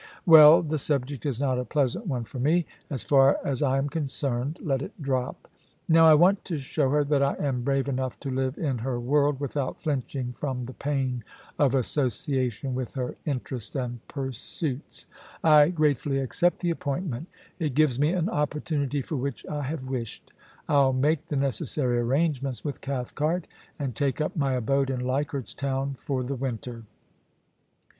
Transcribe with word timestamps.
Well! 0.25 0.63
the 0.63 0.79
subject 0.79 1.27
is 1.27 1.39
not 1.39 1.59
a 1.59 1.63
pleasant 1.63 2.07
one 2.07 2.23
for 2.23 2.39
me. 2.39 2.65
As 2.89 3.03
far 3.03 3.37
as 3.45 3.61
I 3.61 3.77
am 3.77 3.87
con 3.87 4.05
cerned, 4.05 4.57
let 4.59 4.81
it 4.81 4.99
drop. 4.99 5.47
Now 5.87 6.07
I 6.07 6.15
want 6.15 6.43
to 6.45 6.57
show 6.57 6.89
her 6.89 7.03
that 7.03 7.21
I 7.21 7.35
am 7.37 7.61
brave 7.61 7.87
enough 7.87 8.19
to 8.21 8.31
live 8.31 8.57
in 8.57 8.79
her 8.79 8.99
world 8.99 9.39
without 9.39 9.79
flinching 9.79 10.33
from 10.33 10.65
the 10.65 10.73
pain 10.73 11.23
of 11.59 11.75
association 11.75 12.73
with 12.73 12.95
her 12.95 13.15
interest 13.27 13.75
and 13.75 13.99
pursuits. 14.07 15.05
I 15.43 15.69
grate 15.69 15.99
fully 15.99 16.17
accept 16.17 16.61
the 16.61 16.71
appointment 16.71 17.29
It 17.59 17.75
gives 17.75 17.99
me 17.99 18.09
an 18.09 18.27
opportunity 18.27 19.03
for 19.03 19.17
which 19.17 19.45
I 19.45 19.61
have 19.61 19.83
wished. 19.85 20.33
I'll 20.67 20.93
make 20.93 21.27
the 21.27 21.35
necessary 21.35 21.99
arrange 21.99 22.41
ments 22.41 22.65
with 22.65 22.81
Cathcart, 22.81 23.45
and 23.77 23.95
take 23.95 24.19
up 24.19 24.35
my 24.35 24.53
abode 24.53 24.89
in 24.89 25.01
Leichardt's 25.01 25.53
Town 25.53 25.93
for 25.93 26.23
the 26.23 26.33
winter. 26.35 26.85